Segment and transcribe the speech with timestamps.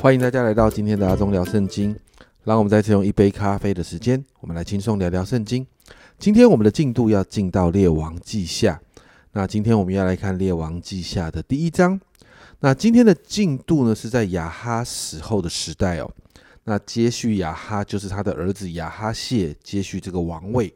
[0.00, 1.94] 欢迎大家来到今天的阿忠聊圣经。
[2.44, 5.66] 让我们再次用一杯咖啡的时间，我们来轻松聊聊圣经。
[6.20, 8.80] 今天我们的进度要进到列王记下。
[9.32, 12.00] 那今天我们要来看列王记下的第一章。
[12.60, 16.08] 那今天的进度呢，是在亚哈死后的时代哦。
[16.62, 20.72] 那接续亚哈就是他的儿子亚哈谢接续这个王位，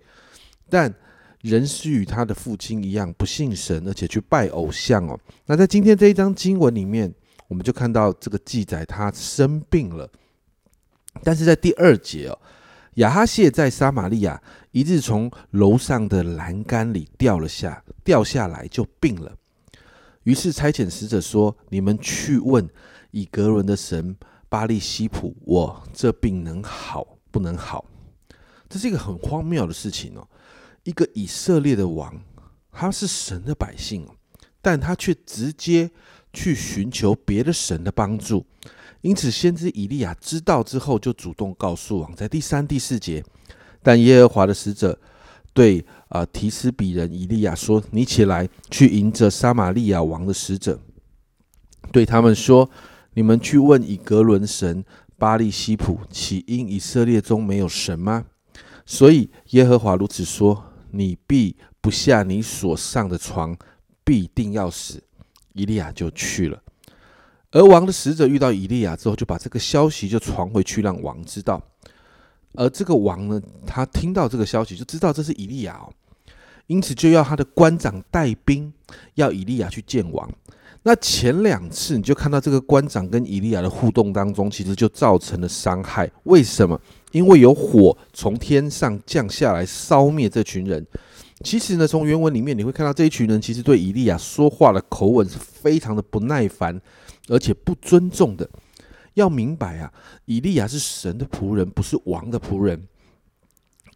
[0.69, 0.93] 但
[1.43, 5.17] 仍是与他的父亲一样不信神，而且去拜偶像哦。
[5.47, 7.13] 那在今天这一章经文里面，
[7.53, 10.11] 我们就看到这个记载他生病了，
[11.23, 12.39] 但是在第二节哦，
[12.95, 19.37] 亚哈谢在撒玛利亚一日从楼上的栏杆里掉了下，掉下来就病了。
[20.23, 22.67] 于是差遣使者说：“你们去问
[23.11, 24.17] 以格伦的神
[24.49, 27.85] 巴利西普，我这病能好不能好？”
[28.67, 30.27] 这是一个很荒谬的事情哦。
[30.85, 32.19] 一个以色列的王，
[32.71, 34.09] 他是神的百姓，
[34.63, 35.91] 但他却直接
[36.33, 38.45] 去寻求别的神的帮助。
[39.01, 43.25] 因此，先知以利亚知道之后，就主动告诉王，在第三、第四节，
[43.83, 44.99] 但耶和华的使者
[45.53, 50.79] 对啊提斯比人以利亚说：“你起来，去迎着撒玛利亚王的使者，
[51.91, 52.71] 对他们说：
[53.15, 54.85] 你们去问以格伦神
[55.19, 58.25] 巴利西普，岂因以色列中没有神吗？
[58.87, 63.57] 所以耶和华如此说。”你必不下你所上的床，
[64.05, 65.03] 必定要死。
[65.55, 66.61] 以利亚就去了。
[67.51, 71.63] 而王的使者遇到以利亚之后，就把这个消息就传回去，让王知道。
[72.55, 75.93] 而这个王呢，他听到这个消息，就知道这是以利亚哦，
[76.67, 78.73] 因此就要他的官长带兵，
[79.15, 80.31] 要以利亚去见王。
[80.85, 86.11] 那前两次你就看到这个官长跟以利亚的互动当中，其实就造成了伤害。
[86.25, 86.81] 为什么？
[87.13, 90.87] 因为有火从天上降下来烧灭这群人。
[91.43, 96.81] 其实呢，从原文里面你会看到这一群人其实对以利亚说话的口吻是非常的不耐烦，
[97.29, 98.49] 而且不尊重的。
[99.15, 99.93] 要明白啊，
[100.25, 102.89] 以利亚是神的仆人，不是王的仆人。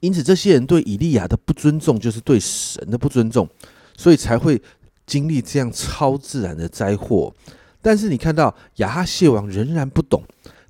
[0.01, 3.49] 因此，这些人对以利亚的不尊重，就是对神的不尊重，
[3.97, 4.61] 所以才会
[5.07, 7.35] 经历这样超自然的灾祸。
[7.81, 10.23] 但是你看到亚哈谢王仍然不懂。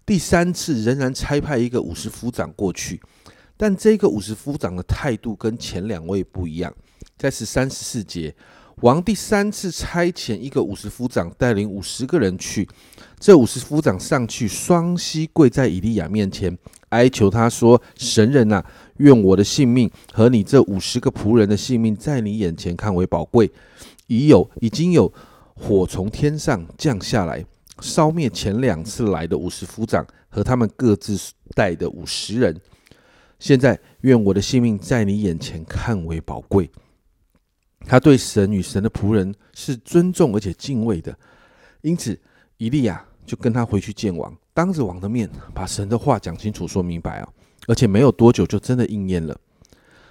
[0.05, 3.01] 第三次仍然差派一个五十夫长过去，
[3.57, 6.73] 但这个五十夫长的态度跟前两位不一样。
[7.17, 8.35] 在十三十四节，
[8.83, 12.69] 王第三次差遣一个五十夫长带领五十个人去，
[13.19, 16.57] 这五十夫长上去双膝跪在以利亚面前，
[16.91, 18.63] 哀求他说：“神人呐，
[18.99, 23.51] 愿我的性命和你这五十个仆人的性命在你眼前看为宝贵。
[24.09, 25.13] 已有已经有
[25.55, 27.45] 火从天上降下来。”
[27.83, 31.19] 烧灭前两次来的五十夫长和他们各自
[31.55, 32.59] 带的五十人。
[33.39, 36.71] 现在愿我的性命在你眼前看为宝贵。
[37.87, 41.17] 他对神与神的仆人是尊重而且敬畏的，
[41.83, 42.19] 因此
[42.57, 47.29] 以利亚就跟他回去见王，当着王的面把神的话讲清楚、说明白啊！
[47.69, 49.39] 而且没有多久就真的应验了。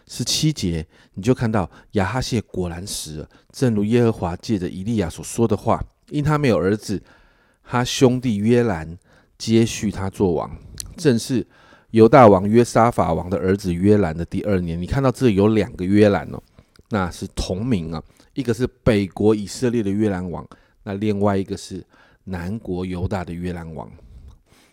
[0.07, 0.85] 十七节
[1.15, 7.01] 你就看到亚哈谢果然死了，正如耶和华借着以利亚所说的话，因他没有儿子。
[7.67, 8.95] 他兄弟约兰
[9.39, 10.55] 接续他做王，
[10.95, 11.47] 正是
[11.95, 14.77] 犹大王约沙法王的儿子约兰的第二年。
[14.77, 16.43] 你看到这里有两个约兰哦，
[16.89, 20.45] 那是同名啊，一个是北国以色列的约兰王，
[20.83, 21.81] 那另外一个是
[22.25, 23.89] 南国犹大的约兰王。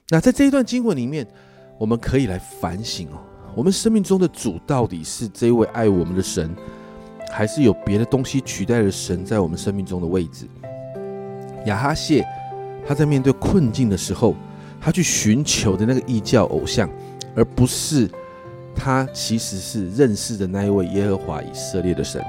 [0.08, 1.24] 那在这一段经文里面，
[1.78, 3.22] 我们可以来反省哦，
[3.54, 6.52] 我们生命中的主到底是这位爱我们的神，
[7.30, 10.48] 还是有别的东西取代了神在我们生命中的位置？
[11.66, 12.26] 亚哈谢。
[12.84, 14.34] 他在面对困境的时候，
[14.80, 16.90] 他去寻求的那个异教偶像，
[17.34, 18.10] 而不是
[18.74, 22.22] 他其实是认识的那一位耶和华以色列的神。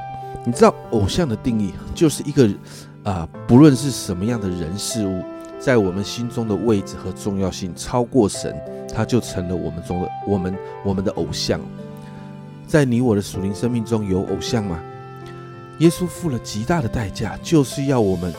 [0.46, 2.50] 你知道，偶像的定义就是一个
[3.04, 5.24] 啊，不论是什么样的人事物，
[5.60, 8.56] 在我们心中的位置和重要性超过神，
[8.94, 11.60] 他就成了我们中的我们我们的偶像。
[12.68, 14.80] 在你我的属灵生命中有偶像吗？
[15.80, 18.34] 耶稣付了极大的代价，就是要我们。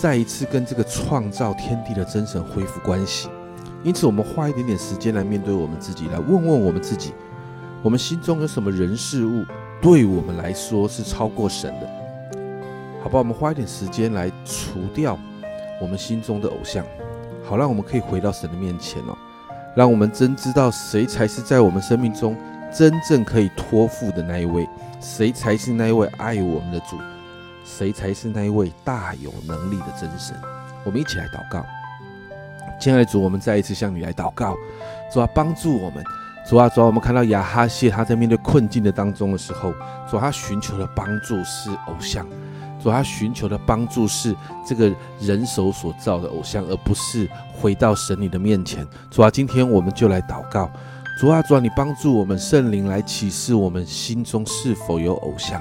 [0.00, 3.28] 再一次跟这个创造天地的真神恢复关系，
[3.88, 7.14] 因此我们花一点点时间来面对我们自己，来问问我们自己：
[7.82, 9.46] 我们心中有什么人事物
[9.80, 11.88] 对我们来说是超过神的？
[13.02, 15.18] 好吧，我们花一点时间来除掉
[15.80, 16.84] 我们心中的偶像，
[17.42, 19.16] 好让我们可以回到神的面前哦，
[19.74, 22.36] 让我们真知道谁才是在我们生命中
[22.70, 24.68] 真正可以托付的那一位，
[25.00, 26.98] 谁才是那一位爱我们的主。
[27.64, 30.36] 谁才是那一位大有能力的真神？
[30.84, 31.64] 我们一起来祷告。
[32.78, 34.56] 亲爱的主，我们再一次向你来祷告，
[35.12, 36.04] 主啊，帮助我们。
[36.48, 39.74] 主啊，主啊，我们看到亚哈谢他在面对困境的当中的时候，
[40.10, 42.26] 主他寻求的帮助是偶像。
[42.82, 44.34] 主他寻求的帮助是
[44.64, 44.90] 这个
[45.20, 48.86] 人手所造的偶像，而不是回到神你的面前。
[49.10, 50.70] 主啊，今天我们就来祷告。
[51.20, 55.60] 主啊，主啊，你帮助我们圣灵来启示我们心中是否有偶像，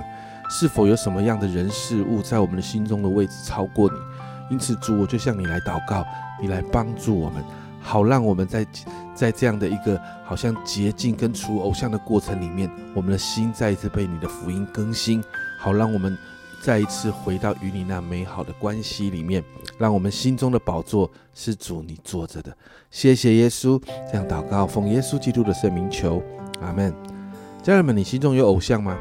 [0.50, 3.98] 是否有什么样的人事物在我们的心中的位置超过你。
[4.50, 6.06] 因此，主，我就向你来祷告，
[6.42, 7.44] 你来帮助我们，
[7.82, 8.66] 好让我们在
[9.14, 15.24] 在这样的一个好像洁净跟除偶像的过程里面，我们的心再一次被你的福音更新，
[15.60, 16.18] 好让我们。
[16.60, 19.44] 再一次回到与你那美好的关系里面，
[19.78, 22.52] 让我们心中的宝座是主你坐着的。
[22.90, 23.80] 谢谢耶稣，
[24.12, 26.22] 这样祷告，奉耶稣基督的圣名求，
[26.60, 26.92] 阿门。
[27.62, 28.98] 家人们，你心中有偶像吗？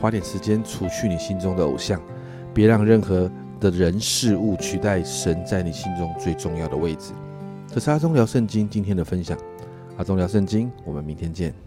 [0.00, 2.00] 花点时间除去你心中的偶像，
[2.54, 3.30] 别让任何
[3.60, 7.12] 的人事物取代神在你心中最重要的位置。
[7.66, 9.36] 这是阿忠聊圣经今天的分享，
[9.96, 11.65] 阿忠聊圣经，我们明天见。